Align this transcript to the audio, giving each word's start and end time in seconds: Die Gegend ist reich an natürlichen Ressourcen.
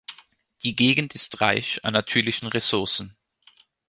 Die 0.63 0.73
Gegend 0.73 1.13
ist 1.13 1.41
reich 1.41 1.85
an 1.85 1.93
natürlichen 1.93 2.47
Ressourcen. 2.49 3.15